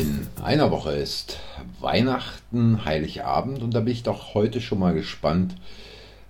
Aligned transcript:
In 0.00 0.26
einer 0.42 0.70
Woche 0.70 0.92
ist 0.92 1.40
Weihnachten, 1.78 2.86
Heiligabend 2.86 3.62
und 3.62 3.74
da 3.74 3.80
bin 3.80 3.92
ich 3.92 4.02
doch 4.02 4.32
heute 4.32 4.62
schon 4.62 4.78
mal 4.78 4.94
gespannt, 4.94 5.56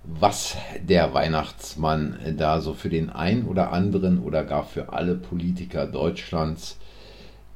was 0.03 0.57
der 0.85 1.13
Weihnachtsmann 1.13 2.17
da 2.35 2.59
so 2.59 2.73
für 2.73 2.89
den 2.89 3.09
einen 3.09 3.45
oder 3.45 3.71
anderen 3.71 4.21
oder 4.23 4.43
gar 4.43 4.65
für 4.65 4.91
alle 4.91 5.15
Politiker 5.15 5.87
Deutschlands 5.87 6.79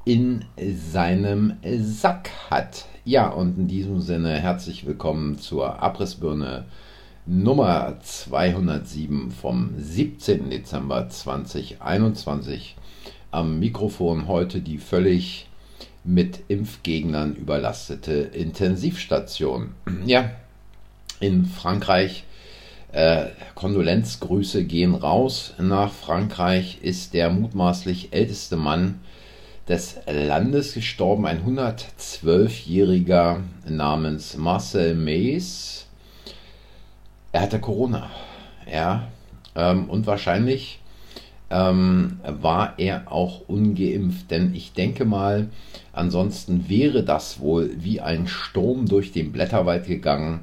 in 0.06 0.46
seinem 0.58 1.58
Sack 1.82 2.30
hat. 2.50 2.86
Ja, 3.04 3.28
und 3.28 3.58
in 3.58 3.68
diesem 3.68 4.00
Sinne 4.00 4.40
herzlich 4.40 4.86
willkommen 4.86 5.38
zur 5.38 5.84
Abrissbirne 5.84 6.64
Nummer 7.26 8.00
207 8.00 9.32
vom 9.32 9.72
17. 9.78 10.50
Dezember 10.50 11.10
2021. 11.10 12.78
Am 13.32 13.60
Mikrofon 13.60 14.30
heute 14.30 14.62
die 14.62 14.78
völlig 14.78 15.50
mit 16.06 16.40
Impfgegnern 16.48 17.36
überlastete 17.36 18.14
Intensivstation. 18.14 19.72
Ja, 20.06 20.32
in 21.20 21.46
Frankreich 21.46 22.26
äh, 22.92 23.28
Kondolenzgrüße 23.56 24.66
gehen 24.66 24.94
raus. 24.96 25.54
Nach 25.58 25.92
Frankreich 25.92 26.80
ist 26.82 27.14
der 27.14 27.30
mutmaßlich 27.30 28.10
älteste 28.12 28.58
Mann 28.58 29.00
des 29.68 29.96
Landes 30.06 30.74
gestorben, 30.74 31.26
ein 31.26 31.44
112-Jähriger 31.44 33.40
namens 33.68 34.38
Marcel 34.38 34.94
Mays 34.94 35.86
er 37.36 37.42
hatte 37.42 37.60
Corona. 37.60 38.10
Ja, 38.72 39.10
ähm, 39.56 39.90
und 39.90 40.08
wahrscheinlich 40.08 40.80
ähm, 41.56 42.20
war 42.26 42.74
er 42.78 43.10
auch 43.10 43.48
ungeimpft, 43.48 44.30
denn 44.30 44.54
ich 44.54 44.74
denke 44.74 45.06
mal, 45.06 45.48
ansonsten 45.94 46.68
wäre 46.68 47.04
das 47.04 47.40
wohl 47.40 47.72
wie 47.78 48.02
ein 48.02 48.28
Sturm 48.28 48.88
durch 48.88 49.14
den 49.14 49.32
Blätterwald 49.32 49.88
gegangen, 49.88 50.42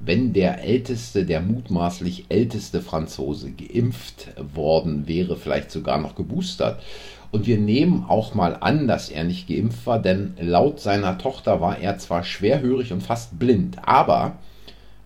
wenn 0.00 0.34
der 0.34 0.62
älteste, 0.62 1.24
der 1.24 1.40
mutmaßlich 1.40 2.26
älteste 2.28 2.82
Franzose 2.82 3.52
geimpft 3.52 4.28
worden 4.54 5.08
wäre, 5.08 5.36
vielleicht 5.36 5.70
sogar 5.70 5.98
noch 5.98 6.14
geboostert. 6.14 6.82
Und 7.30 7.46
wir 7.46 7.58
nehmen 7.58 8.04
auch 8.08 8.34
mal 8.34 8.56
an, 8.60 8.88
dass 8.88 9.08
er 9.08 9.24
nicht 9.24 9.48
geimpft 9.48 9.86
war, 9.86 10.00
denn 10.00 10.34
laut 10.40 10.80
seiner 10.80 11.16
Tochter 11.16 11.60
war 11.60 11.78
er 11.78 11.96
zwar 11.98 12.24
schwerhörig 12.24 12.92
und 12.92 13.02
fast 13.02 13.38
blind, 13.38 13.76
aber 13.86 14.38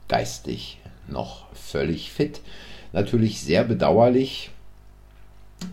geistig 0.08 0.80
noch 1.06 1.46
völlig 1.52 2.10
fit. 2.10 2.40
Natürlich 2.92 3.40
sehr 3.40 3.64
bedauerlich. 3.64 4.50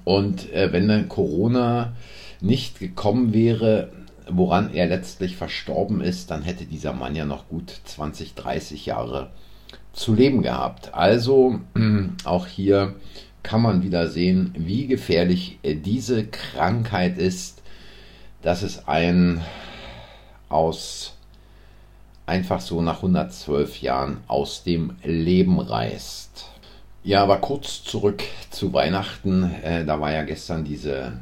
Und 0.03 0.51
äh, 0.53 0.71
wenn 0.71 0.87
dann 0.87 1.09
Corona 1.09 1.93
nicht 2.41 2.79
gekommen 2.79 3.33
wäre, 3.33 3.91
woran 4.27 4.73
er 4.73 4.87
letztlich 4.87 5.35
verstorben 5.35 6.01
ist, 6.01 6.31
dann 6.31 6.43
hätte 6.43 6.65
dieser 6.65 6.93
Mann 6.93 7.15
ja 7.15 7.25
noch 7.25 7.47
gut 7.47 7.81
20, 7.85 8.35
30 8.35 8.85
Jahre 8.85 9.29
zu 9.93 10.13
leben 10.13 10.41
gehabt. 10.41 10.93
Also 10.93 11.59
auch 12.23 12.47
hier 12.47 12.95
kann 13.43 13.61
man 13.61 13.83
wieder 13.83 14.07
sehen, 14.07 14.53
wie 14.57 14.87
gefährlich 14.87 15.59
äh, 15.63 15.75
diese 15.75 16.25
Krankheit 16.25 17.17
ist, 17.17 17.61
dass 18.41 18.61
es 18.61 18.87
ein 18.87 19.41
aus 20.49 21.15
einfach 22.25 22.61
so 22.61 22.81
nach 22.81 22.97
112 22.97 23.81
Jahren 23.81 24.17
aus 24.27 24.63
dem 24.63 24.93
Leben 25.03 25.59
reißt. 25.59 26.45
Ja, 27.03 27.23
aber 27.23 27.37
kurz 27.37 27.83
zurück 27.83 28.21
zu 28.51 28.73
Weihnachten. 28.73 29.43
Äh, 29.63 29.85
da 29.85 29.99
war 29.99 30.11
ja 30.11 30.21
gestern 30.21 30.63
diese 30.63 31.13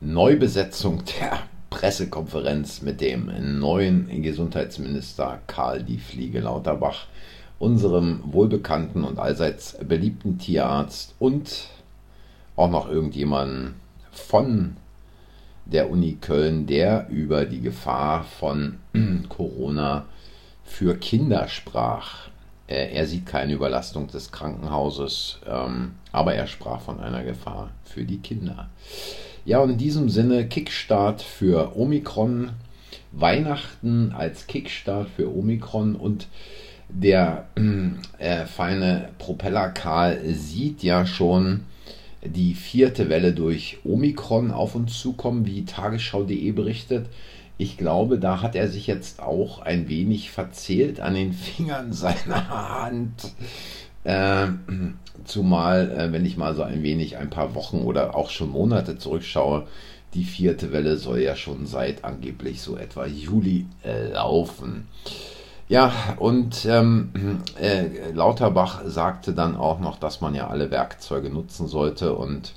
Neubesetzung 0.00 1.02
der 1.04 1.40
Pressekonferenz 1.68 2.80
mit 2.80 3.02
dem 3.02 3.30
neuen 3.60 4.22
Gesundheitsminister 4.22 5.40
Karl 5.46 5.82
Die 5.82 5.98
Fliege 5.98 6.40
Lauterbach, 6.40 7.06
unserem 7.58 8.20
wohlbekannten 8.24 9.04
und 9.04 9.18
allseits 9.18 9.76
beliebten 9.86 10.38
Tierarzt 10.38 11.14
und 11.18 11.68
auch 12.56 12.70
noch 12.70 12.88
irgendjemanden 12.88 13.74
von 14.10 14.78
der 15.66 15.90
Uni 15.90 16.16
Köln, 16.18 16.66
der 16.66 17.08
über 17.10 17.44
die 17.44 17.60
Gefahr 17.60 18.24
von 18.24 18.78
Corona 19.28 20.06
für 20.64 20.96
Kinder 20.96 21.46
sprach. 21.48 22.28
Er 22.74 23.06
sieht 23.06 23.26
keine 23.26 23.52
Überlastung 23.52 24.08
des 24.08 24.32
Krankenhauses, 24.32 25.38
ähm, 25.46 25.92
aber 26.12 26.34
er 26.34 26.46
sprach 26.46 26.80
von 26.80 27.00
einer 27.00 27.22
Gefahr 27.22 27.70
für 27.84 28.04
die 28.04 28.18
Kinder. 28.18 28.70
Ja, 29.44 29.58
und 29.60 29.70
in 29.70 29.78
diesem 29.78 30.08
Sinne 30.08 30.46
Kickstart 30.48 31.22
für 31.22 31.76
Omikron, 31.76 32.50
Weihnachten 33.12 34.12
als 34.12 34.46
Kickstart 34.46 35.08
für 35.08 35.34
Omikron 35.34 35.96
und 35.96 36.28
der 36.88 37.46
äh, 38.18 38.46
feine 38.46 39.10
Propeller 39.18 39.68
Karl 39.70 40.20
sieht 40.24 40.82
ja 40.82 41.06
schon 41.06 41.64
die 42.24 42.54
vierte 42.54 43.08
Welle 43.08 43.32
durch 43.32 43.78
Omikron 43.84 44.50
auf 44.50 44.74
uns 44.74 44.98
zukommen, 44.98 45.46
wie 45.46 45.64
tagesschau.de 45.64 46.52
berichtet. 46.52 47.06
Ich 47.56 47.76
glaube, 47.76 48.18
da 48.18 48.42
hat 48.42 48.56
er 48.56 48.68
sich 48.68 48.86
jetzt 48.86 49.22
auch 49.22 49.60
ein 49.60 49.88
wenig 49.88 50.30
verzählt 50.30 51.00
an 51.00 51.14
den 51.14 51.32
Fingern 51.32 51.92
seiner 51.92 52.48
Hand. 52.48 53.32
Äh, 54.02 54.48
zumal, 55.24 55.90
äh, 55.90 56.12
wenn 56.12 56.26
ich 56.26 56.36
mal 56.36 56.54
so 56.54 56.62
ein 56.62 56.82
wenig 56.82 57.16
ein 57.16 57.30
paar 57.30 57.54
Wochen 57.54 57.78
oder 57.78 58.14
auch 58.14 58.30
schon 58.30 58.50
Monate 58.50 58.98
zurückschaue, 58.98 59.66
die 60.14 60.24
vierte 60.24 60.72
Welle 60.72 60.96
soll 60.96 61.20
ja 61.20 61.36
schon 61.36 61.66
seit 61.66 62.04
angeblich 62.04 62.60
so 62.60 62.76
etwa 62.76 63.06
Juli 63.06 63.66
äh, 63.84 64.12
laufen. 64.12 64.86
Ja, 65.68 65.92
und 66.18 66.66
ähm, 66.66 67.40
äh, 67.58 68.10
Lauterbach 68.12 68.82
sagte 68.84 69.32
dann 69.32 69.56
auch 69.56 69.80
noch, 69.80 69.98
dass 69.98 70.20
man 70.20 70.34
ja 70.34 70.48
alle 70.48 70.70
Werkzeuge 70.70 71.30
nutzen 71.30 71.66
sollte. 71.66 72.14
Und 72.14 72.54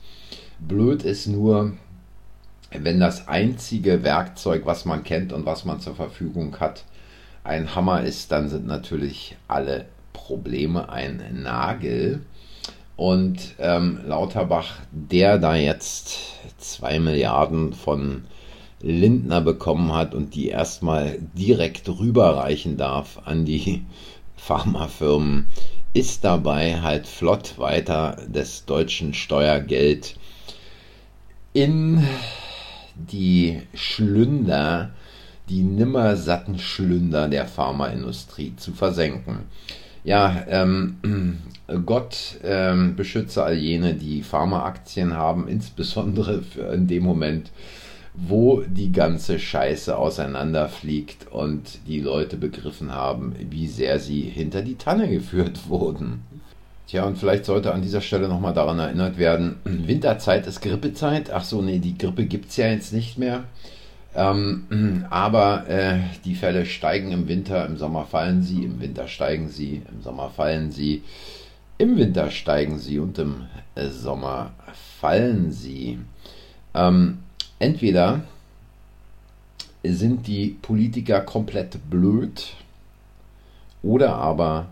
blöd 0.59 1.03
ist 1.03 1.27
nur, 1.27 1.73
wenn 2.71 2.99
das 2.99 3.27
einzige 3.27 4.03
Werkzeug, 4.03 4.65
was 4.65 4.85
man 4.85 5.03
kennt 5.03 5.33
und 5.33 5.45
was 5.45 5.65
man 5.65 5.79
zur 5.79 5.95
Verfügung 5.95 6.59
hat, 6.59 6.83
ein 7.43 7.75
Hammer 7.75 8.03
ist, 8.03 8.31
dann 8.31 8.49
sind 8.49 8.67
natürlich 8.67 9.37
alle 9.47 9.85
Probleme 10.13 10.89
ein 10.89 11.23
Nagel. 11.43 12.21
Und 12.97 13.55
ähm, 13.59 14.01
Lauterbach, 14.05 14.79
der 14.91 15.37
da 15.37 15.55
jetzt 15.55 16.33
zwei 16.57 16.99
Milliarden 16.99 17.73
von 17.73 18.23
Lindner 18.81 19.41
bekommen 19.41 19.93
hat 19.93 20.13
und 20.13 20.35
die 20.35 20.49
erstmal 20.49 21.19
direkt 21.33 21.87
rüberreichen 21.87 22.75
darf 22.77 23.19
an 23.25 23.45
die 23.45 23.85
Pharmafirmen, 24.35 25.47
ist 25.93 26.23
dabei 26.23 26.81
halt 26.81 27.07
flott 27.07 27.57
weiter 27.57 28.17
des 28.27 28.65
deutschen 28.65 29.13
Steuergeld 29.13 30.15
in 31.53 32.05
die 33.11 33.61
Schlünder, 33.73 34.91
die 35.49 35.61
nimmersatten 35.61 36.59
Schlünder 36.59 37.27
der 37.27 37.47
Pharmaindustrie 37.47 38.53
zu 38.57 38.73
versenken. 38.73 39.39
Ja, 40.03 40.45
ähm, 40.47 40.97
Gott 41.85 42.37
ähm, 42.43 42.95
beschütze 42.95 43.43
all 43.43 43.55
jene, 43.55 43.93
die 43.93 44.23
Pharmaaktien 44.23 45.13
haben, 45.13 45.47
insbesondere 45.47 46.43
in 46.73 46.87
dem 46.87 47.03
Moment, 47.03 47.51
wo 48.13 48.61
die 48.61 48.91
ganze 48.91 49.37
Scheiße 49.37 49.95
auseinanderfliegt 49.95 51.27
und 51.31 51.85
die 51.87 51.99
Leute 51.99 52.37
begriffen 52.37 52.93
haben, 52.93 53.35
wie 53.49 53.67
sehr 53.67 53.99
sie 53.99 54.21
hinter 54.21 54.61
die 54.61 54.75
Tanne 54.75 55.09
geführt 55.09 55.61
wurden. 55.69 56.23
Tja, 56.87 57.03
und 57.03 57.17
vielleicht 57.17 57.43
sollte 57.43 57.73
an 57.73 57.81
dieser 57.81 57.99
Stelle 57.99 58.29
nochmal 58.29 58.53
daran 58.53 58.79
erinnert 58.79 59.17
werden, 59.17 59.57
Winterzeit 59.65 60.47
ist 60.47 60.61
Grippezeit. 60.61 61.31
Ach 61.31 61.43
so, 61.43 61.61
nee, 61.61 61.79
die 61.79 61.97
Grippe 61.97 62.25
gibt 62.25 62.49
es 62.49 62.57
ja 62.57 62.67
jetzt 62.67 62.93
nicht 62.93 63.17
mehr. 63.17 63.43
Ähm, 64.15 65.05
aber 65.09 65.67
äh, 65.67 65.99
die 66.23 66.35
Fälle 66.35 66.65
steigen 66.65 67.11
im 67.11 67.27
Winter, 67.27 67.65
im 67.65 67.77
Sommer 67.77 68.05
fallen 68.05 68.41
sie, 68.41 68.63
im 68.63 68.79
Winter 68.79 69.09
steigen 69.09 69.49
sie, 69.49 69.81
im 69.91 70.01
Sommer 70.01 70.29
fallen 70.29 70.71
sie, 70.71 71.03
im 71.77 71.97
Winter 71.97 72.31
steigen 72.31 72.79
sie 72.79 72.99
und 72.99 73.19
im 73.19 73.47
äh, 73.75 73.89
Sommer 73.89 74.51
fallen 75.01 75.51
sie. 75.51 75.99
Ähm, 76.73 77.19
entweder 77.59 78.21
sind 79.83 80.25
die 80.25 80.57
Politiker 80.61 81.19
komplett 81.19 81.89
blöd 81.89 82.53
oder 83.83 84.15
aber 84.15 84.67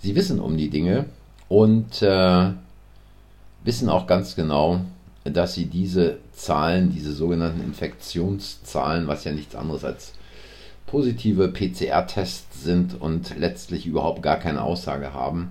sie 0.00 0.14
wissen 0.16 0.40
um 0.40 0.56
die 0.56 0.70
Dinge 0.70 1.06
und 1.50 2.00
äh, 2.00 2.52
wissen 3.64 3.90
auch 3.90 4.06
ganz 4.06 4.34
genau, 4.36 4.80
dass 5.24 5.54
sie 5.54 5.66
diese 5.66 6.18
Zahlen, 6.32 6.92
diese 6.92 7.12
sogenannten 7.12 7.60
Infektionszahlen, 7.60 9.08
was 9.08 9.24
ja 9.24 9.32
nichts 9.32 9.56
anderes 9.56 9.84
als 9.84 10.12
positive 10.86 11.48
PCR-Tests 11.48 12.62
sind 12.62 13.00
und 13.00 13.36
letztlich 13.36 13.86
überhaupt 13.86 14.22
gar 14.22 14.38
keine 14.38 14.62
Aussage 14.62 15.12
haben, 15.12 15.50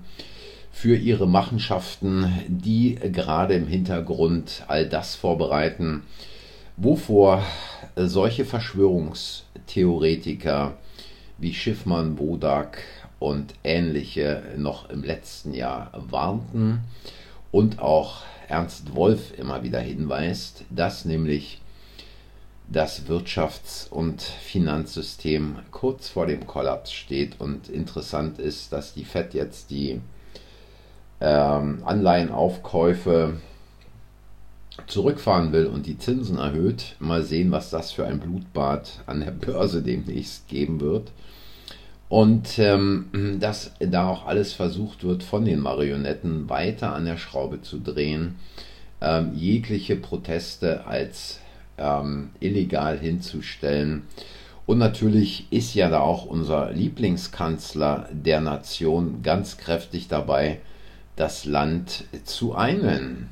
für 0.71 0.95
ihre 0.95 1.27
Machenschaften, 1.27 2.33
die 2.47 2.95
gerade 2.95 3.55
im 3.55 3.67
Hintergrund 3.67 4.63
all 4.69 4.87
das 4.87 5.15
vorbereiten, 5.15 6.03
wovor 6.77 7.43
solche 7.97 8.45
Verschwörungstheoretiker 8.45 10.77
wie 11.37 11.53
Schiffmann, 11.53 12.15
Bodak 12.15 12.83
und 13.19 13.53
ähnliche 13.63 14.43
noch 14.57 14.89
im 14.89 15.03
letzten 15.03 15.53
Jahr 15.53 15.91
warnten 15.93 16.81
und 17.51 17.79
auch 17.79 18.21
Ernst 18.47 18.95
Wolf 18.95 19.37
immer 19.37 19.63
wieder 19.63 19.79
hinweist, 19.79 20.63
dass 20.69 21.05
nämlich 21.05 21.61
das 22.71 23.07
Wirtschafts- 23.07 23.89
und 23.89 24.21
Finanzsystem 24.21 25.57
kurz 25.71 26.09
vor 26.09 26.27
dem 26.27 26.45
Kollaps 26.45 26.91
steht. 26.91 27.39
Und 27.39 27.67
interessant 27.67 28.39
ist, 28.39 28.71
dass 28.71 28.93
die 28.93 29.03
FED 29.03 29.33
jetzt 29.33 29.71
die 29.71 30.01
ähm, 31.19 31.81
Anleihenaufkäufe 31.83 33.39
zurückfahren 34.87 35.51
will 35.51 35.65
und 35.65 35.85
die 35.85 35.97
Zinsen 35.97 36.37
erhöht. 36.37 36.95
Mal 36.99 37.23
sehen, 37.23 37.51
was 37.51 37.69
das 37.69 37.91
für 37.91 38.05
ein 38.05 38.19
Blutbad 38.19 39.01
an 39.07 39.19
der 39.19 39.31
Börse 39.31 39.81
demnächst 39.81 40.47
geben 40.47 40.79
wird. 40.79 41.11
Und 42.09 42.57
ähm, 42.57 43.37
dass 43.39 43.71
da 43.79 44.09
auch 44.09 44.25
alles 44.25 44.53
versucht 44.53 45.03
wird, 45.03 45.23
von 45.23 45.45
den 45.45 45.59
Marionetten 45.59 46.49
weiter 46.49 46.93
an 46.93 47.05
der 47.05 47.17
Schraube 47.17 47.61
zu 47.61 47.79
drehen, 47.79 48.35
ähm, 48.99 49.31
jegliche 49.35 49.95
Proteste 49.95 50.85
als 50.87 51.39
ähm, 51.77 52.31
illegal 52.39 52.97
hinzustellen. 52.97 54.03
Und 54.65 54.79
natürlich 54.79 55.47
ist 55.51 55.73
ja 55.73 55.89
da 55.89 56.01
auch 56.01 56.25
unser 56.25 56.71
Lieblingskanzler 56.71 58.09
der 58.11 58.41
Nation 58.41 59.21
ganz 59.23 59.57
kräftig 59.57 60.07
dabei, 60.07 60.59
das 61.15 61.45
Land 61.45 62.05
zu 62.23 62.55
einen. 62.55 63.29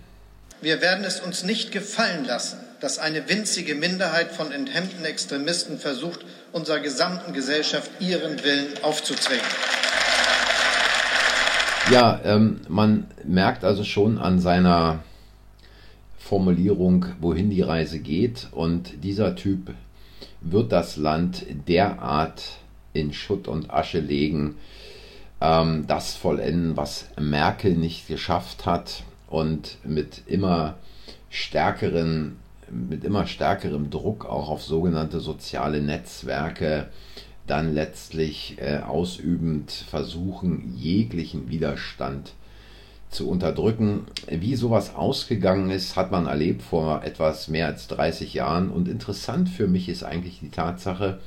Wir 0.62 0.82
werden 0.82 1.04
es 1.04 1.20
uns 1.20 1.44
nicht 1.44 1.72
gefallen 1.72 2.26
lassen, 2.26 2.58
dass 2.80 2.98
eine 2.98 3.30
winzige 3.30 3.76
Minderheit 3.76 4.32
von 4.32 4.52
enthemmten 4.52 5.06
Extremisten 5.06 5.78
versucht, 5.78 6.26
unserer 6.58 6.80
gesamten 6.80 7.34
Gesellschaft 7.34 7.92
ihren 8.00 8.44
Willen 8.44 8.68
aufzuzwingen. 8.82 9.46
Ja, 11.92 12.20
ähm, 12.26 12.62
man 12.68 13.06
merkt 13.24 13.64
also 13.64 13.84
schon 13.84 14.18
an 14.18 14.40
seiner 14.40 15.00
Formulierung, 16.18 17.06
wohin 17.22 17.50
die 17.50 17.62
Reise 17.62 18.00
geht. 18.00 18.48
Und 18.52 19.04
dieser 19.04 19.36
Typ 19.36 19.74
wird 20.42 20.72
das 20.72 20.98
Land 20.98 21.46
derart 21.68 22.44
in 22.92 23.14
Schutt 23.14 23.48
und 23.48 23.70
Asche 23.72 24.00
legen, 24.00 24.56
ähm, 25.40 25.86
das 25.88 26.16
vollenden, 26.16 26.76
was 26.76 27.06
Merkel 27.20 27.76
nicht 27.76 28.08
geschafft 28.08 28.66
hat 28.66 29.04
und 29.30 29.78
mit 29.84 30.24
immer 30.26 30.76
stärkeren 31.30 32.38
mit 32.72 33.04
immer 33.04 33.28
stärkerem 33.28 33.90
Druck 33.90 34.26
auch 34.26 34.50
auf 34.50 34.64
sogenannte 34.64 35.20
soziale 35.20 35.82
Netzwerke 35.82 36.88
dann 37.48 37.74
letztlich 37.74 38.58
äh, 38.60 38.80
ausübend 38.80 39.72
versuchen, 39.72 40.74
jeglichen 40.76 41.50
Widerstand 41.50 42.34
zu 43.10 43.30
unterdrücken. 43.30 44.06
Wie 44.30 44.56
sowas 44.56 44.94
ausgegangen 44.96 45.70
ist, 45.70 45.96
hat 45.96 46.12
man 46.12 46.28
erlebt 46.28 46.62
vor 46.62 47.04
etwas 47.04 47.48
mehr 47.48 47.68
als 47.68 47.88
30 47.88 48.34
Jahren. 48.34 48.70
Und 48.70 48.88
interessant 48.88 49.50
für 49.50 49.68
mich 49.68 49.88
ist 49.88 50.04
eigentlich 50.04 50.40
die 50.42 50.50
Tatsache, 50.50 51.20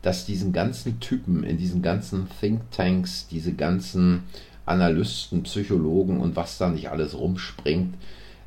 dass 0.00 0.24
diesen 0.24 0.52
ganzen 0.52 1.00
Typen 1.00 1.44
in 1.44 1.58
diesen 1.58 1.82
ganzen 1.82 2.28
Thinktanks, 2.40 3.28
diese 3.28 3.52
ganzen 3.52 4.24
Analysten, 4.64 5.42
Psychologen 5.42 6.20
und 6.20 6.34
was 6.34 6.58
da 6.58 6.68
nicht 6.68 6.88
alles 6.90 7.16
rumspringt, 7.16 7.94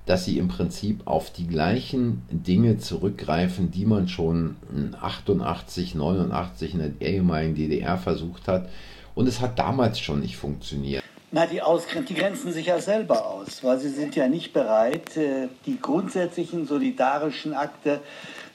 dass 0.06 0.26
sie 0.26 0.38
im 0.38 0.48
Prinzip 0.48 1.02
auf 1.06 1.32
die 1.32 1.48
gleichen 1.48 2.22
Dinge 2.30 2.78
zurückgreifen, 2.78 3.72
die 3.72 3.86
man 3.86 4.08
schon 4.08 4.56
88, 5.00 5.96
89 5.96 6.74
in 6.74 6.80
der 6.80 7.08
ehemaligen 7.08 7.56
DDR 7.56 7.98
versucht 7.98 8.48
hat. 8.48 8.70
Und 9.16 9.28
es 9.28 9.42
hat 9.42 9.58
damals 9.58 10.00
schon 10.00 10.20
nicht 10.20 10.38
funktioniert. 10.38 11.04
Na, 11.32 11.46
die, 11.48 11.60
die 12.08 12.14
grenzen 12.14 12.54
sich 12.54 12.68
ja 12.68 12.80
selber 12.80 13.26
aus, 13.26 13.64
weil 13.64 13.80
sie 13.80 13.90
sind 13.90 14.16
ja 14.16 14.28
nicht 14.28 14.54
bereit, 14.54 15.18
äh, 15.18 15.50
die 15.66 15.80
grundsätzlichen 15.82 16.66
solidarischen 16.66 17.54
Akte 17.54 18.00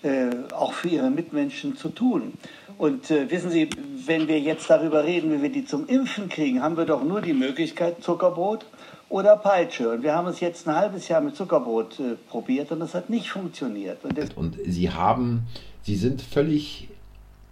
äh, 0.02 0.30
auch 0.54 0.72
für 0.72 0.88
ihre 0.88 1.10
Mitmenschen 1.10 1.76
zu 1.76 1.90
tun. 1.90 2.34
Und 2.78 3.10
äh, 3.10 3.30
wissen 3.30 3.50
Sie, 3.50 3.68
wenn 4.06 4.28
wir 4.28 4.40
jetzt 4.40 4.70
darüber 4.70 5.04
reden, 5.04 5.30
wie 5.32 5.42
wir 5.42 5.52
die 5.52 5.66
zum 5.66 5.86
Impfen 5.88 6.30
kriegen, 6.30 6.62
haben 6.62 6.78
wir 6.78 6.86
doch 6.86 7.04
nur 7.04 7.20
die 7.20 7.34
Möglichkeit 7.34 8.02
Zuckerbrot 8.02 8.64
oder 9.10 9.36
Peitsche. 9.36 9.90
Und 9.90 10.02
wir 10.02 10.14
haben 10.14 10.28
es 10.28 10.40
jetzt 10.40 10.66
ein 10.66 10.74
halbes 10.74 11.08
Jahr 11.08 11.20
mit 11.20 11.36
Zuckerbrot 11.36 12.00
äh, 12.00 12.14
probiert 12.30 12.72
und 12.72 12.80
das 12.80 12.94
hat 12.94 13.10
nicht 13.10 13.28
funktioniert. 13.28 13.98
Und, 14.02 14.36
und 14.36 14.56
Sie 14.64 14.88
haben, 14.88 15.42
Sie 15.82 15.96
sind 15.96 16.22
völlig 16.22 16.88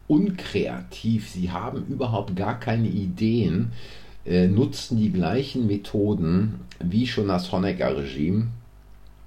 unkreativ, 0.06 1.28
Sie 1.28 1.50
haben 1.50 1.84
überhaupt 1.88 2.34
gar 2.34 2.58
keine 2.58 2.88
Ideen, 2.88 3.72
äh, 4.24 4.46
nutzen 4.46 4.96
die 4.96 5.12
gleichen 5.12 5.66
Methoden 5.66 6.60
wie 6.80 7.06
schon 7.06 7.28
das 7.28 7.52
Honecker-Regime. 7.52 8.46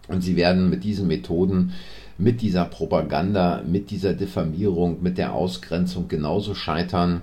Und 0.08 0.22
sie 0.22 0.36
werden 0.36 0.70
mit 0.70 0.84
diesen 0.84 1.08
Methoden 1.08 1.74
mit 2.18 2.42
dieser 2.42 2.66
Propaganda, 2.66 3.64
mit 3.66 3.90
dieser 3.90 4.14
Diffamierung, 4.14 5.02
mit 5.02 5.18
der 5.18 5.34
Ausgrenzung 5.34 6.08
genauso 6.08 6.54
scheitern, 6.54 7.22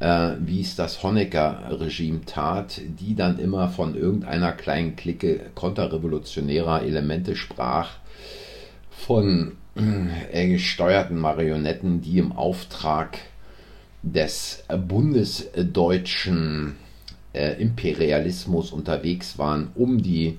äh, 0.00 0.30
wie 0.40 0.60
es 0.60 0.76
das 0.76 1.02
Honecker-Regime 1.02 2.24
tat, 2.24 2.80
die 3.00 3.14
dann 3.14 3.38
immer 3.38 3.68
von 3.68 3.96
irgendeiner 3.96 4.52
kleinen 4.52 4.96
Clique 4.96 5.40
konterrevolutionärer 5.54 6.82
Elemente 6.82 7.36
sprach, 7.36 7.96
von 8.90 9.56
äh, 10.32 10.48
gesteuerten 10.48 11.18
Marionetten, 11.18 12.00
die 12.00 12.18
im 12.18 12.32
Auftrag 12.32 13.18
des 14.02 14.64
bundesdeutschen 14.86 16.76
äh, 17.32 17.60
Imperialismus 17.60 18.72
unterwegs 18.72 19.38
waren, 19.38 19.70
um 19.74 20.02
die 20.02 20.38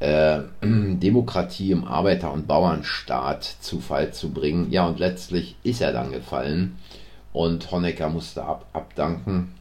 äh, 0.00 0.40
Demokratie 0.62 1.70
im 1.70 1.84
Arbeiter- 1.84 2.32
und 2.32 2.46
Bauernstaat 2.46 3.44
zu 3.60 3.80
Fall 3.80 4.12
zu 4.12 4.30
bringen. 4.30 4.70
Ja, 4.70 4.86
und 4.86 4.98
letztlich 4.98 5.56
ist 5.62 5.80
er 5.80 5.92
dann 5.92 6.12
gefallen 6.12 6.76
und 7.34 7.70
Honecker 7.70 8.08
musste 8.08 8.42
ab, 8.44 8.64
abdanken 8.72 9.52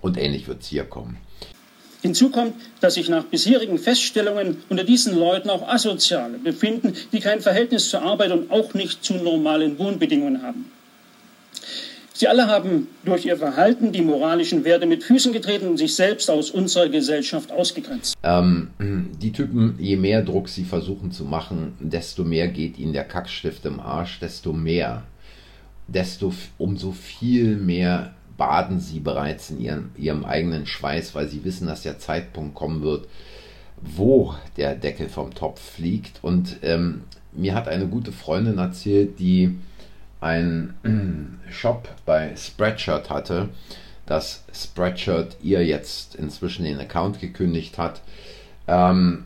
und 0.00 0.18
ähnlich 0.18 0.48
wird 0.48 0.62
es 0.62 0.68
hier 0.68 0.84
kommen. 0.84 1.18
Hinzu 2.02 2.30
kommt, 2.30 2.54
dass 2.80 2.94
sich 2.94 3.10
nach 3.10 3.24
bisherigen 3.24 3.78
Feststellungen 3.78 4.62
unter 4.70 4.84
diesen 4.84 5.16
Leuten 5.16 5.50
auch 5.50 5.68
Asoziale 5.68 6.38
befinden, 6.38 6.94
die 7.12 7.20
kein 7.20 7.40
Verhältnis 7.40 7.90
zur 7.90 8.02
Arbeit 8.02 8.32
und 8.32 8.50
auch 8.50 8.72
nicht 8.72 9.04
zu 9.04 9.14
normalen 9.14 9.78
Wohnbedingungen 9.78 10.42
haben. 10.42 10.72
Sie 12.14 12.28
alle 12.28 12.48
haben 12.48 12.88
durch 13.04 13.24
ihr 13.26 13.36
Verhalten 13.36 13.92
die 13.92 14.02
moralischen 14.02 14.64
Werte 14.64 14.86
mit 14.86 15.04
Füßen 15.04 15.32
getreten 15.32 15.68
und 15.68 15.76
sich 15.76 15.94
selbst 15.94 16.30
aus 16.30 16.50
unserer 16.50 16.88
Gesellschaft 16.88 17.52
ausgegrenzt. 17.52 18.14
Ähm, 18.22 18.68
die 18.78 19.32
Typen, 19.32 19.76
je 19.78 19.96
mehr 19.96 20.22
Druck 20.22 20.48
sie 20.48 20.64
versuchen 20.64 21.12
zu 21.12 21.24
machen, 21.24 21.74
desto 21.80 22.24
mehr 22.24 22.48
geht 22.48 22.78
ihnen 22.78 22.92
der 22.92 23.04
Kackstift 23.04 23.64
im 23.64 23.80
Arsch, 23.80 24.20
desto 24.20 24.52
mehr, 24.52 25.02
desto 25.92 26.32
umso 26.58 26.92
viel 26.92 27.56
mehr 27.56 28.14
baden 28.36 28.80
sie 28.80 29.00
bereits 29.00 29.50
in 29.50 29.60
ihren, 29.60 29.90
ihrem 29.96 30.24
eigenen 30.24 30.66
Schweiß, 30.66 31.14
weil 31.14 31.28
sie 31.28 31.44
wissen, 31.44 31.66
dass 31.66 31.82
der 31.82 31.98
Zeitpunkt 31.98 32.54
kommen 32.54 32.82
wird, 32.82 33.06
wo 33.82 34.34
der 34.56 34.74
Deckel 34.74 35.08
vom 35.08 35.34
Topf 35.34 35.60
fliegt. 35.60 36.20
Und 36.22 36.56
ähm, 36.62 37.02
mir 37.32 37.54
hat 37.54 37.68
eine 37.68 37.86
gute 37.86 38.12
Freundin 38.12 38.58
erzählt, 38.58 39.18
die 39.18 39.58
ein 40.20 40.74
Shop 41.50 41.88
bei 42.06 42.34
Spreadshirt 42.36 43.10
hatte, 43.10 43.48
dass 44.06 44.44
Spreadshirt 44.52 45.36
ihr 45.42 45.64
jetzt 45.64 46.14
inzwischen 46.14 46.64
den 46.64 46.78
Account 46.78 47.20
gekündigt 47.20 47.78
hat. 47.78 48.02
Ähm, 48.66 49.24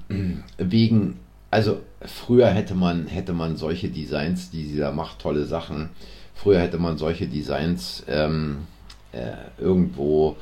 wegen, 0.59 1.21
also 1.51 1.81
früher 2.01 2.49
hätte 2.49 2.75
man, 2.75 3.07
hätte 3.07 3.33
man 3.33 3.57
solche 3.57 3.89
Designs, 3.89 4.51
die 4.51 4.67
sie 4.67 4.79
da 4.79 4.93
macht, 4.93 5.21
tolle 5.21 5.45
Sachen. 5.45 5.91
Früher 6.35 6.61
hätte 6.61 6.79
man 6.79 6.99
solche 6.99 7.27
Designs 7.27 8.05
ähm, 8.09 8.67
äh, 9.13 9.33
irgendwo, 9.59 10.37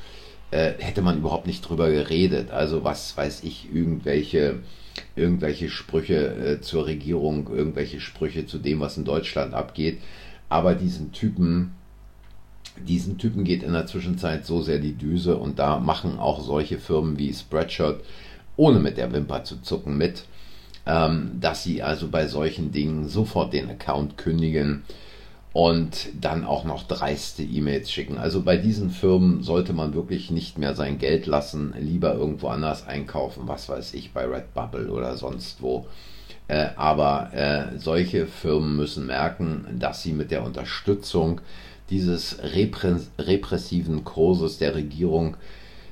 äh, 0.50 0.72
hätte 0.78 1.02
man 1.02 1.18
überhaupt 1.18 1.46
nicht 1.46 1.68
drüber 1.68 1.90
geredet. 1.90 2.50
Also 2.50 2.84
was 2.84 3.16
weiß 3.16 3.44
ich, 3.44 3.68
irgendwelche 3.72 4.60
irgendwelche 5.16 5.68
Sprüche 5.68 6.34
äh, 6.34 6.60
zur 6.60 6.86
Regierung, 6.86 7.48
irgendwelche 7.52 8.00
Sprüche 8.00 8.46
zu 8.46 8.58
dem, 8.58 8.80
was 8.80 8.96
in 8.96 9.04
Deutschland 9.04 9.54
abgeht. 9.54 9.98
Aber 10.48 10.74
diesen 10.74 11.12
Typen, 11.12 11.72
diesen 12.76 13.18
Typen 13.18 13.44
geht 13.44 13.62
in 13.62 13.72
der 13.72 13.86
Zwischenzeit 13.86 14.46
so 14.46 14.62
sehr 14.62 14.78
die 14.78 14.94
Düse 14.94 15.36
und 15.36 15.58
da 15.58 15.78
machen 15.78 16.18
auch 16.18 16.42
solche 16.42 16.78
Firmen 16.78 17.18
wie 17.18 17.32
Spreadshirt, 17.32 18.02
ohne 18.56 18.80
mit 18.80 18.96
der 18.96 19.12
Wimper 19.12 19.44
zu 19.44 19.60
zucken, 19.62 19.96
mit, 19.96 20.24
ähm, 20.86 21.38
dass 21.40 21.62
sie 21.62 21.82
also 21.82 22.08
bei 22.08 22.26
solchen 22.26 22.72
Dingen 22.72 23.08
sofort 23.08 23.52
den 23.52 23.70
Account 23.70 24.18
kündigen 24.18 24.82
und 25.52 26.08
dann 26.18 26.44
auch 26.44 26.64
noch 26.64 26.84
dreiste 26.84 27.42
E-Mails 27.42 27.90
schicken. 27.90 28.16
Also 28.18 28.42
bei 28.42 28.56
diesen 28.56 28.90
Firmen 28.90 29.42
sollte 29.42 29.72
man 29.74 29.92
wirklich 29.94 30.30
nicht 30.30 30.56
mehr 30.58 30.74
sein 30.74 30.98
Geld 30.98 31.26
lassen, 31.26 31.74
lieber 31.78 32.14
irgendwo 32.14 32.48
anders 32.48 32.86
einkaufen, 32.86 33.42
was 33.46 33.68
weiß 33.68 33.94
ich, 33.94 34.12
bei 34.12 34.24
Redbubble 34.24 34.90
oder 34.90 35.16
sonst 35.16 35.62
wo 35.62 35.86
Äh, 36.48 36.70
aber 36.76 37.32
äh, 37.32 37.78
solche 37.78 38.26
Firmen 38.26 38.76
müssen 38.76 39.06
merken, 39.06 39.64
dass 39.78 40.02
sie 40.02 40.12
mit 40.12 40.30
der 40.30 40.44
Unterstützung 40.44 41.40
dieses 41.88 42.38
repressiven 43.18 44.04
Kurses 44.04 44.58
der 44.58 44.74
Regierung, 44.74 45.36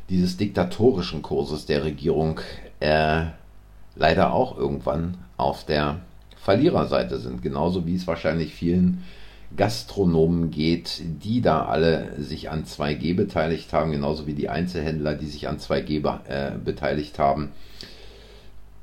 dieses 0.09 0.37
diktatorischen 0.37 1.23
Kurses 1.23 1.67
der 1.67 1.85
Regierung 1.85 2.41
äh, 2.81 3.27
leider 3.95 4.33
auch 4.33 4.59
irgendwann 4.59 5.19
auf 5.37 5.65
der 5.65 6.01
Verliererseite 6.37 7.21
sind. 7.21 7.43
Genauso 7.43 7.87
wie 7.87 7.95
es 7.95 8.07
wahrscheinlich 8.07 8.53
vielen 8.53 9.05
Gastronomen 9.57 10.51
geht, 10.51 11.03
die 11.23 11.41
da 11.41 11.65
alle 11.65 12.13
sich 12.19 12.51
an 12.51 12.65
2G 12.65 13.17
beteiligt 13.17 13.73
haben, 13.73 13.91
genauso 13.91 14.27
wie 14.27 14.35
die 14.35 14.49
Einzelhändler, 14.49 15.15
die 15.15 15.27
sich 15.27 15.49
an 15.49 15.59
2G 15.59 16.03
be 16.03 16.21
äh, 16.29 16.53
beteiligt 16.57 17.19
haben, 17.19 17.51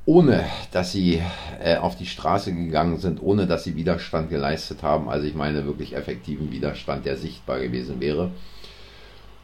ohne 0.06 0.46
dass 0.72 0.92
sie 0.92 1.22
äh, 1.64 1.78
auf 1.78 1.96
die 1.96 2.06
Straße 2.06 2.54
gegangen 2.54 2.98
sind, 2.98 3.22
ohne 3.22 3.48
dass 3.48 3.64
sie 3.64 3.76
Widerstand 3.76 4.30
geleistet 4.30 4.84
haben. 4.84 5.10
Also 5.10 5.26
ich 5.26 5.36
meine 5.36 5.66
wirklich 5.66 5.96
effektiven 5.96 6.52
Widerstand, 6.52 7.06
der 7.06 7.18
sichtbar 7.18 7.60
gewesen 7.60 8.00
wäre. 8.00 8.32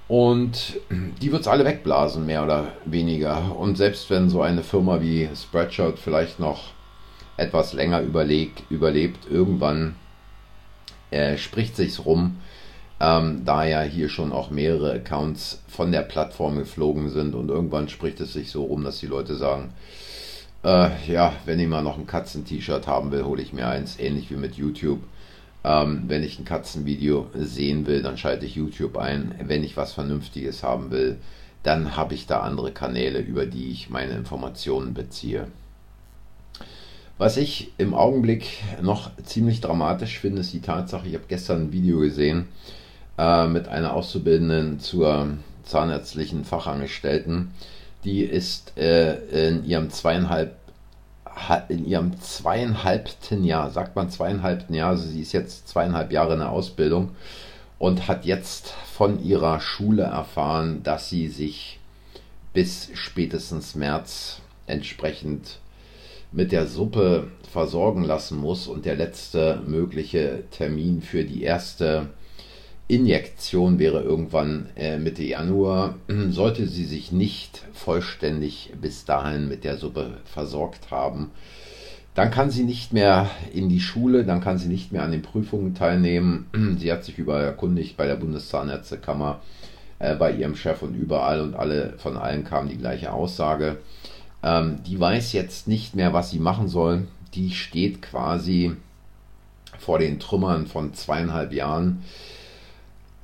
Und 0.07 0.79
die 1.21 1.31
wird 1.31 1.41
es 1.41 1.47
alle 1.47 1.65
wegblasen, 1.65 2.25
mehr 2.25 2.43
oder 2.43 2.73
weniger. 2.85 3.55
Und 3.57 3.77
selbst 3.77 4.09
wenn 4.09 4.29
so 4.29 4.41
eine 4.41 4.63
Firma 4.63 5.01
wie 5.01 5.29
Spreadshirt 5.33 5.99
vielleicht 5.99 6.39
noch 6.39 6.71
etwas 7.37 7.73
länger 7.73 8.01
überlegt, 8.01 8.63
überlebt, 8.69 9.27
irgendwann 9.29 9.95
äh, 11.13 11.37
spricht 11.37 11.75
sich's 11.75 12.05
rum, 12.05 12.37
ähm, 12.99 13.43
da 13.45 13.65
ja 13.65 13.81
hier 13.81 14.09
schon 14.09 14.31
auch 14.31 14.49
mehrere 14.49 14.93
Accounts 14.93 15.61
von 15.67 15.91
der 15.91 16.01
Plattform 16.01 16.57
geflogen 16.57 17.09
sind 17.09 17.35
und 17.35 17.49
irgendwann 17.49 17.89
spricht 17.89 18.19
es 18.21 18.33
sich 18.33 18.51
so 18.51 18.63
rum, 18.63 18.83
dass 18.83 18.99
die 18.99 19.07
Leute 19.07 19.35
sagen, 19.35 19.73
äh, 20.63 20.89
ja, 21.07 21.33
wenn 21.45 21.59
ich 21.59 21.67
mal 21.67 21.83
noch 21.83 21.97
ein 21.97 22.07
Katzen-T-Shirt 22.07 22.87
haben 22.87 23.11
will, 23.11 23.25
hole 23.25 23.41
ich 23.41 23.53
mir 23.53 23.67
eins, 23.67 23.99
ähnlich 23.99 24.31
wie 24.31 24.35
mit 24.35 24.55
YouTube. 24.55 24.99
Ähm, 25.65 26.03
wenn 26.07 26.23
ich 26.23 26.39
ein 26.39 26.45
Katzenvideo 26.45 27.27
sehen 27.33 27.85
will, 27.87 28.01
dann 28.01 28.17
schalte 28.17 28.45
ich 28.45 28.55
YouTube 28.55 28.97
ein. 28.97 29.35
Wenn 29.45 29.63
ich 29.63 29.77
was 29.77 29.93
Vernünftiges 29.93 30.63
haben 30.63 30.91
will, 30.91 31.17
dann 31.63 31.95
habe 31.95 32.13
ich 32.13 32.27
da 32.27 32.41
andere 32.41 32.71
Kanäle, 32.71 33.19
über 33.19 33.45
die 33.45 33.71
ich 33.71 33.89
meine 33.89 34.13
Informationen 34.13 34.93
beziehe. 34.93 35.47
Was 37.17 37.37
ich 37.37 37.71
im 37.77 37.93
Augenblick 37.93 38.63
noch 38.81 39.11
ziemlich 39.23 39.61
dramatisch 39.61 40.19
finde, 40.19 40.41
ist 40.41 40.51
die 40.51 40.61
Tatsache, 40.61 41.07
ich 41.07 41.13
habe 41.13 41.25
gestern 41.27 41.65
ein 41.65 41.71
Video 41.71 41.99
gesehen 41.99 42.47
äh, 43.17 43.47
mit 43.47 43.67
einer 43.67 43.93
Auszubildenden 43.93 44.79
zur 44.79 45.37
zahnärztlichen 45.63 46.43
Fachangestellten. 46.43 47.51
Die 48.03 48.23
ist 48.23 48.77
äh, 48.77 49.47
in 49.47 49.63
ihrem 49.65 49.89
zweieinhalb 49.89 50.57
in 51.67 51.85
ihrem 51.85 52.19
zweieinhalbten 52.19 53.43
Jahr, 53.43 53.71
sagt 53.71 53.95
man 53.95 54.09
zweieinhalbten 54.09 54.75
Jahr, 54.75 54.89
also 54.89 55.07
sie 55.07 55.21
ist 55.21 55.31
jetzt 55.31 55.67
zweieinhalb 55.67 56.11
Jahre 56.11 56.33
in 56.33 56.39
der 56.39 56.51
Ausbildung 56.51 57.09
und 57.79 58.07
hat 58.07 58.25
jetzt 58.25 58.69
von 58.69 59.23
ihrer 59.23 59.59
Schule 59.59 60.03
erfahren, 60.03 60.83
dass 60.83 61.09
sie 61.09 61.27
sich 61.27 61.79
bis 62.53 62.89
spätestens 62.93 63.73
März 63.73 64.41
entsprechend 64.67 65.57
mit 66.33 66.51
der 66.51 66.67
Suppe 66.67 67.27
versorgen 67.51 68.03
lassen 68.03 68.39
muss 68.39 68.67
und 68.67 68.85
der 68.85 68.95
letzte 68.95 69.61
mögliche 69.67 70.43
Termin 70.51 71.01
für 71.01 71.23
die 71.23 71.43
erste 71.43 72.09
Injektion 72.87 73.79
wäre 73.79 74.01
irgendwann 74.01 74.67
äh, 74.75 74.97
Mitte 74.97 75.23
Januar. 75.23 75.95
Sollte 76.29 76.67
sie 76.67 76.85
sich 76.85 77.11
nicht 77.11 77.63
vollständig 77.73 78.73
bis 78.81 79.05
dahin 79.05 79.47
mit 79.47 79.63
der 79.63 79.77
Suppe 79.77 80.17
versorgt 80.25 80.91
haben, 80.91 81.31
dann 82.15 82.29
kann 82.29 82.51
sie 82.51 82.63
nicht 82.63 82.93
mehr 82.93 83.29
in 83.53 83.69
die 83.69 83.79
Schule, 83.79 84.23
dann 84.23 84.41
kann 84.41 84.57
sie 84.57 84.67
nicht 84.67 84.91
mehr 84.91 85.03
an 85.03 85.11
den 85.11 85.23
Prüfungen 85.23 85.73
teilnehmen. 85.73 86.45
Sie 86.77 86.91
hat 86.91 87.03
sich 87.03 87.17
überall 87.17 87.43
erkundigt 87.43 87.97
bei 87.97 88.05
der 88.05 88.17
Bundeszahnärztekammer, 88.17 89.41
äh, 89.97 90.15
bei 90.15 90.31
ihrem 90.31 90.55
Chef 90.55 90.83
und 90.83 90.93
überall 90.93 91.41
und 91.41 91.55
alle 91.55 91.93
von 91.97 92.17
allen 92.17 92.43
kam 92.43 92.69
die 92.69 92.77
gleiche 92.77 93.11
Aussage. 93.11 93.77
Ähm, 94.43 94.79
die 94.85 94.99
weiß 94.99 95.33
jetzt 95.33 95.67
nicht 95.67 95.95
mehr, 95.95 96.13
was 96.13 96.29
sie 96.29 96.39
machen 96.39 96.67
soll. 96.67 97.07
Die 97.33 97.51
steht 97.51 98.01
quasi 98.01 98.75
vor 99.79 99.99
den 99.99 100.19
Trümmern 100.19 100.67
von 100.67 100.93
zweieinhalb 100.93 101.53
Jahren 101.53 102.03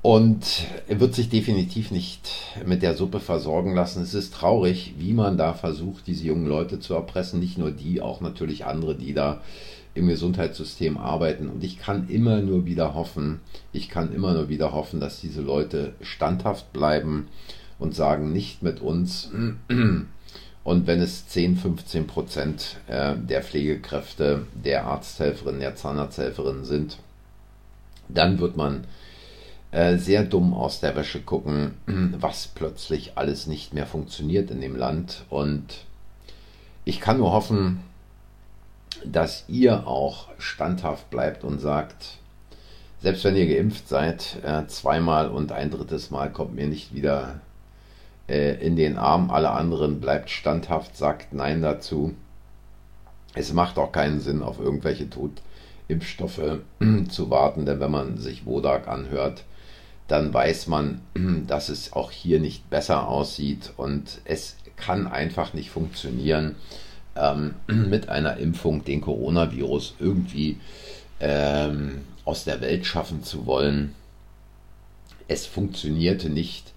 und 0.02 0.66
wird 0.88 1.14
sich 1.14 1.30
definitiv 1.30 1.92
nicht 1.92 2.30
mit 2.66 2.82
der 2.82 2.96
Suppe 2.96 3.20
versorgen 3.20 3.76
lassen. 3.76 4.02
Es 4.02 4.14
ist 4.14 4.34
traurig, 4.34 4.94
wie 4.98 5.14
man 5.14 5.38
da 5.38 5.54
versucht, 5.54 6.08
diese 6.08 6.26
jungen 6.26 6.48
Leute 6.48 6.80
zu 6.80 6.94
erpressen. 6.94 7.40
Nicht 7.40 7.58
nur 7.58 7.72
die, 7.72 8.02
auch 8.02 8.22
natürlich 8.22 8.66
andere, 8.66 8.96
die 8.96 9.14
da 9.14 9.42
im 9.96 10.08
Gesundheitssystem 10.08 10.98
arbeiten. 10.98 11.50
Und 11.50 11.64
ich 11.64 11.80
kann 11.80 12.08
immer 12.08 12.42
nur 12.42 12.66
wieder 12.66 12.94
hoffen, 12.94 13.42
ich 13.74 13.90
kann 13.90 14.14
immer 14.14 14.34
nur 14.34 14.48
wieder 14.48 14.72
hoffen, 14.72 15.00
dass 15.00 15.20
diese 15.20 15.42
Leute 15.42 15.94
standhaft 16.02 16.72
bleiben 16.72 17.28
und 17.78 17.94
sagen, 17.94 18.32
nicht 18.32 18.64
mit 18.64 18.82
uns. 18.82 19.30
Und 20.70 20.86
wenn 20.86 21.02
es 21.02 21.28
10, 21.28 21.58
15 21.58 22.06
Prozent 22.06 22.78
äh, 22.86 23.16
der 23.16 23.42
Pflegekräfte, 23.42 24.46
der 24.54 24.86
Arzthelferinnen, 24.86 25.62
der 25.62 25.76
Zahnarzthelferinnen 25.76 26.64
sind, 26.64 27.00
dann 28.08 28.38
wird 28.38 28.56
man 28.56 28.84
äh, 29.72 29.98
sehr 29.98 30.24
dumm 30.24 30.54
aus 30.54 30.80
der 30.80 30.96
Wäsche 30.96 31.22
gucken, 31.22 31.74
was 32.20 32.50
plötzlich 32.50 33.14
alles 33.16 33.48
nicht 33.48 33.74
mehr 33.74 33.88
funktioniert 33.88 34.52
in 34.52 34.62
dem 34.62 34.76
Land. 34.76 35.24
Und 35.32 35.86
ich 36.86 37.02
kann 37.02 37.18
nur 37.18 37.32
hoffen, 37.32 37.80
dass 39.04 39.46
ihr 39.48 39.88
auch 39.88 40.28
standhaft 40.38 41.10
bleibt 41.10 41.44
und 41.44 41.58
sagt, 41.58 42.20
selbst 43.02 43.24
wenn 43.24 43.36
ihr 43.36 43.48
geimpft 43.48 43.90
seid, 43.90 44.38
äh, 44.44 44.68
zweimal 44.68 45.30
und 45.30 45.52
ein 45.52 45.72
drittes 45.72 46.12
Mal 46.12 46.32
kommt 46.32 46.54
mir 46.54 46.68
nicht 46.68 46.94
wieder 46.94 47.42
äh, 48.30 48.54
in 48.66 48.76
den 48.76 48.98
Arm. 48.98 49.32
Alle 49.32 49.52
anderen 49.52 50.00
bleibt 50.00 50.30
standhaft, 50.30 50.96
sagt 50.96 51.34
Nein 51.34 51.62
dazu. 51.62 52.14
Es 53.34 53.54
macht 53.54 53.78
auch 53.78 53.92
keinen 53.92 54.20
Sinn, 54.20 54.44
auf 54.44 54.60
irgendwelche 54.60 55.10
Totimpfstoffe 55.10 56.60
zu 57.10 57.30
warten, 57.30 57.66
denn 57.66 57.80
wenn 57.80 57.92
man 57.92 58.18
sich 58.18 58.46
Wodak 58.46 58.88
anhört, 58.88 59.44
dann 60.08 60.34
weiß 60.34 60.68
man, 60.68 61.02
dass 61.48 61.70
es 61.70 61.94
auch 61.94 62.12
hier 62.12 62.40
nicht 62.40 62.70
besser 62.70 63.08
aussieht 63.08 63.74
und 63.78 64.22
es 64.26 64.58
kann 64.76 65.08
einfach 65.08 65.54
nicht 65.54 65.70
funktionieren, 65.72 66.56
ähm, 67.16 67.56
mit 67.68 68.10
einer 68.10 68.38
Impfung 68.38 68.84
den 68.84 69.02
Coronavirus 69.02 69.96
irgendwie 70.00 70.58
ähm, 71.20 72.02
aus 72.26 72.44
der 72.44 72.62
Welt 72.62 72.86
schaffen 72.86 73.24
zu 73.24 73.46
wollen. 73.46 73.96
Es 75.28 75.46
funktionierte 75.46 76.30
nicht 76.30 76.74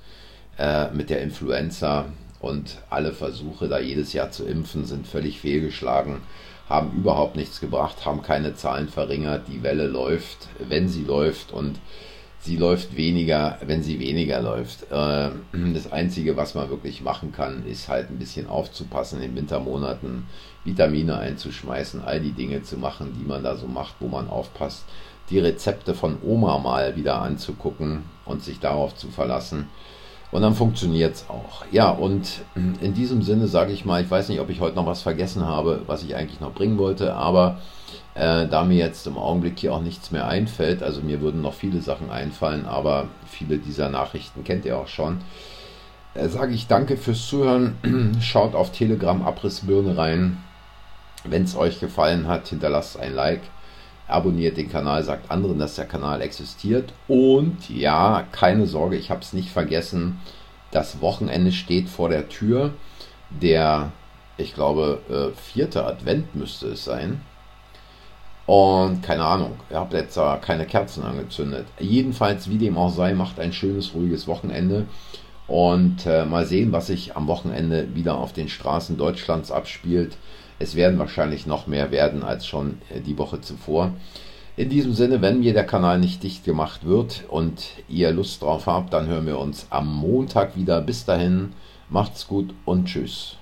äh, 0.59 0.90
mit 0.90 1.11
der 1.11 1.23
Influenza 1.23 2.06
und 2.40 2.78
alle 2.90 3.12
Versuche, 3.12 3.68
da 3.68 3.78
jedes 3.78 4.12
Jahr 4.12 4.30
zu 4.30 4.44
impfen, 4.44 4.85
sind 4.85 5.06
völlig 5.06 5.40
fehlgeschlagen, 5.40 6.23
haben 6.68 6.92
überhaupt 6.97 7.37
nichts 7.37 7.61
gebracht, 7.61 8.04
haben 8.04 8.23
keine 8.23 8.54
Zahlen 8.54 8.88
verringert. 8.88 9.49
Die 9.49 9.62
Welle 9.62 9.87
läuft, 9.87 10.49
wenn 10.59 10.88
sie 10.88 11.04
läuft 11.04 11.52
und 11.52 11.78
sie 12.40 12.56
läuft 12.56 12.97
weniger, 12.97 13.59
wenn 13.64 13.82
sie 13.82 14.00
weniger 14.00 14.42
läuft. 14.42 14.90
Äh, 14.90 15.30
das 15.75 15.92
Einzige, 15.92 16.37
was 16.37 16.54
man 16.54 16.71
wirklich 16.71 17.02
machen 17.02 17.32
kann, 17.32 17.64
ist 17.66 17.88
halt 17.88 18.11
ein 18.11 18.18
bisschen 18.18 18.49
aufzupassen, 18.49 19.23
in 19.23 19.30
den 19.30 19.37
Wintermonaten 19.37 20.26
Vitamine 20.64 21.18
einzuschmeißen, 21.18 22.02
all 22.02 22.21
die 22.21 22.32
Dinge 22.32 22.62
zu 22.62 22.76
machen, 22.76 23.16
die 23.18 23.26
man 23.26 23.42
da 23.42 23.56
so 23.56 23.66
macht, 23.66 23.94
wo 24.00 24.09
man 24.09 24.28
aufpasst, 24.28 24.85
die 25.30 25.38
Rezepte 25.38 25.94
von 25.94 26.18
Oma 26.23 26.59
mal 26.59 26.97
wieder 26.97 27.23
anzugucken 27.23 28.04
und 28.25 28.42
sich 28.42 28.59
darauf 28.61 28.97
zu 28.97 29.09
verlassen. 29.09 29.68
Und 30.32 30.40
dann 30.40 30.54
funktioniert 30.54 31.14
es 31.14 31.26
auch. 31.28 31.64
Ja, 31.70 31.90
und 31.90 32.40
in 32.80 32.94
diesem 32.94 33.22
Sinne 33.22 33.48
sage 33.48 33.72
ich 33.72 33.84
mal, 33.84 34.02
ich 34.02 34.10
weiß 34.10 34.30
nicht, 34.30 34.40
ob 34.40 34.48
ich 34.48 34.60
heute 34.60 34.76
noch 34.76 34.86
was 34.86 35.02
vergessen 35.02 35.44
habe, 35.44 35.82
was 35.86 36.02
ich 36.02 36.16
eigentlich 36.16 36.40
noch 36.40 36.54
bringen 36.54 36.78
wollte, 36.78 37.14
aber 37.14 37.58
äh, 38.14 38.48
da 38.48 38.64
mir 38.64 38.78
jetzt 38.78 39.06
im 39.06 39.18
Augenblick 39.18 39.58
hier 39.58 39.74
auch 39.74 39.82
nichts 39.82 40.10
mehr 40.10 40.26
einfällt, 40.26 40.82
also 40.82 41.02
mir 41.02 41.20
würden 41.20 41.42
noch 41.42 41.52
viele 41.52 41.82
Sachen 41.82 42.10
einfallen, 42.10 42.64
aber 42.64 43.08
viele 43.26 43.58
dieser 43.58 43.90
Nachrichten 43.90 44.42
kennt 44.42 44.64
ihr 44.64 44.78
auch 44.78 44.88
schon, 44.88 45.20
äh, 46.14 46.28
sage 46.28 46.54
ich 46.54 46.66
danke 46.66 46.96
fürs 46.96 47.26
Zuhören. 47.26 48.16
Schaut 48.22 48.54
auf 48.54 48.72
Telegram 48.72 49.22
Abrissbirne 49.22 49.98
rein. 49.98 50.38
Wenn 51.24 51.44
es 51.44 51.56
euch 51.56 51.78
gefallen 51.78 52.26
hat, 52.26 52.48
hinterlasst 52.48 52.98
ein 52.98 53.14
Like 53.14 53.42
abonniert 54.09 54.56
den 54.56 54.71
Kanal, 54.71 55.02
sagt 55.02 55.30
anderen, 55.30 55.59
dass 55.59 55.76
der 55.76 55.87
Kanal 55.87 56.21
existiert. 56.21 56.92
Und 57.09 57.68
ja, 57.71 58.25
keine 58.32 58.66
Sorge, 58.66 58.97
ich 58.97 59.11
habe 59.11 59.21
es 59.21 59.32
nicht 59.32 59.50
vergessen. 59.50 60.21
Das 60.71 61.00
Wochenende 61.00 61.52
steht 61.52 61.88
vor 61.88 62.09
der 62.09 62.28
Tür. 62.28 62.75
Der, 63.30 63.92
ich 64.37 64.54
glaube, 64.54 65.00
äh, 65.09 65.37
vierte 65.38 65.85
Advent 65.85 66.35
müsste 66.35 66.68
es 66.68 66.85
sein. 66.85 67.23
Und 68.47 69.02
keine 69.02 69.25
Ahnung, 69.25 69.52
ihr 69.71 69.76
habt 69.76 69.92
jetzt 69.92 70.16
da 70.16 70.37
keine 70.37 70.66
Kerzen 70.66 71.04
angezündet. 71.04 71.66
Jedenfalls, 71.78 72.50
wie 72.50 72.59
dem 72.59 72.76
auch 72.76 72.90
sei, 72.90 73.14
macht 73.14 73.38
ein 73.38 73.52
schönes, 73.52 73.94
ruhiges 73.94 74.26
Wochenende. 74.26 74.87
Und 75.47 76.06
äh, 76.06 76.25
mal 76.25 76.47
sehen, 76.47 76.73
was 76.73 76.88
sich 76.88 77.16
am 77.16 77.26
Wochenende 77.28 77.94
wieder 77.94 78.16
auf 78.16 78.32
den 78.32 78.49
Straßen 78.49 78.97
Deutschlands 78.97 79.50
abspielt. 79.52 80.16
Es 80.62 80.76
werden 80.76 80.99
wahrscheinlich 81.00 81.45
noch 81.45 81.66
mehr 81.66 81.90
werden 81.90 82.23
als 82.23 82.47
schon 82.47 82.78
äh, 82.88 83.00
die 83.00 83.19
Woche 83.19 83.40
zuvor. 83.40 83.92
In 84.57 84.69
diesem 84.69 84.92
Sinne, 84.92 85.21
wenn 85.21 85.40
mir 85.40 85.54
der 85.54 85.66
Kanal 85.66 85.99
nicht 85.99 86.23
dicht 86.23 86.45
gemacht 86.45 86.85
wird 86.85 87.25
und 87.28 87.64
ihr 87.88 88.12
Lust 88.12 88.42
drauf 88.42 88.66
habt, 88.66 88.92
dann 88.92 89.09
hören 89.09 89.26
wir 89.26 89.38
uns 89.38 89.66
am 89.71 89.92
Montag 89.92 90.57
wieder. 90.57 90.81
Bis 90.81 91.04
dahin, 91.04 91.52
macht's 91.88 92.28
gut 92.28 92.54
und 92.64 92.85
tschüss. 92.85 93.38